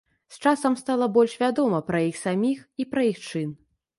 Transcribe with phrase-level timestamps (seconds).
[0.35, 3.55] З часам стала больш вядома пра іх саміх і пра іх чын.